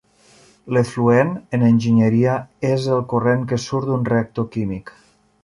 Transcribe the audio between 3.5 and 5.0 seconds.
que surt d'un reactor químic.